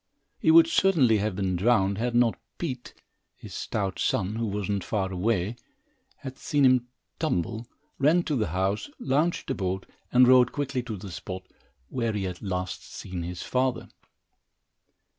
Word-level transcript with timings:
He 0.39 0.49
would 0.49 0.65
certainly 0.65 1.19
have 1.19 1.35
been 1.35 1.55
drowned, 1.55 1.99
had 1.99 2.15
not 2.15 2.39
Pete, 2.57 2.95
his 3.35 3.53
stout 3.53 3.99
son, 3.99 4.37
who 4.37 4.47
was 4.47 4.67
not 4.67 4.83
far 4.83 5.11
away, 5.13 5.49
and 5.49 5.55
had 6.17 6.39
seen 6.39 6.63
the 6.63 6.83
tumble, 7.19 7.67
ran 7.99 8.23
to 8.23 8.35
the 8.35 8.47
house, 8.47 8.89
launched 8.97 9.51
a 9.51 9.53
boat 9.53 9.85
and 10.11 10.27
rowed 10.27 10.51
quickly 10.51 10.81
to 10.81 10.97
the 10.97 11.11
spot, 11.11 11.43
where 11.89 12.13
he 12.13 12.23
had 12.23 12.41
last 12.41 12.83
seen 12.83 13.21
his 13.21 13.43
father. 13.43 13.89